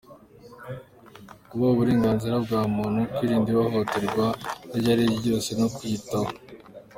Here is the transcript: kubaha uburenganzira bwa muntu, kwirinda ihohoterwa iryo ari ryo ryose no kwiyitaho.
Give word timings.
kubaha 1.47 1.71
uburenganzira 1.73 2.35
bwa 2.45 2.61
muntu, 2.75 2.99
kwirinda 3.13 3.47
ihohoterwa 3.51 4.25
iryo 4.75 4.89
ari 4.93 5.03
ryo 5.09 5.17
ryose 5.21 5.49
no 5.59 5.67
kwiyitaho. 5.75 6.29